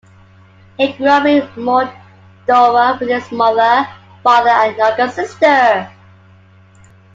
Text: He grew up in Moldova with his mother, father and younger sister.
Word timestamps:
He 0.79 0.93
grew 0.93 1.09
up 1.09 1.27
in 1.27 1.43
Moldova 1.55 2.99
with 2.99 3.07
his 3.07 3.31
mother, 3.31 3.87
father 4.23 4.49
and 4.49 4.75
younger 4.75 5.07
sister. 5.09 5.93